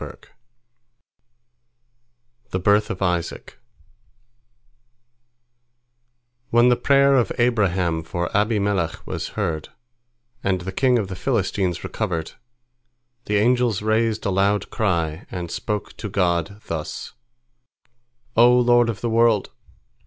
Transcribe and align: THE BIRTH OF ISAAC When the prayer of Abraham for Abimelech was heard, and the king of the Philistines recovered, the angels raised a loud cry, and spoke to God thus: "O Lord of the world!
THE 2.49 2.57
BIRTH 2.59 2.89
OF 2.89 3.03
ISAAC 3.03 3.59
When 6.49 6.69
the 6.69 6.75
prayer 6.75 7.13
of 7.15 7.31
Abraham 7.37 8.01
for 8.01 8.35
Abimelech 8.35 9.05
was 9.05 9.27
heard, 9.37 9.69
and 10.43 10.61
the 10.61 10.71
king 10.71 10.97
of 10.97 11.07
the 11.07 11.15
Philistines 11.15 11.83
recovered, 11.83 12.31
the 13.25 13.37
angels 13.37 13.83
raised 13.83 14.25
a 14.25 14.31
loud 14.31 14.71
cry, 14.71 15.27
and 15.29 15.51
spoke 15.51 15.95
to 15.97 16.09
God 16.09 16.59
thus: 16.65 17.13
"O 18.35 18.57
Lord 18.59 18.89
of 18.89 19.01
the 19.01 19.09
world! 19.11 19.51